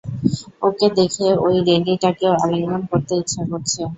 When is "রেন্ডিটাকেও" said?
1.67-2.33